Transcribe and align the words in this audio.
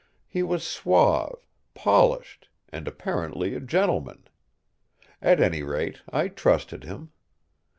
He 0.27 0.41
was 0.41 0.65
suave, 0.65 1.45
polished, 1.75 2.49
and 2.69 2.87
apparently 2.87 3.53
a 3.53 3.59
gentleman. 3.59 4.23
At 5.21 5.39
any 5.39 5.61
rate, 5.61 6.01
I 6.11 6.27
trusted 6.27 6.83
him. 6.85 7.11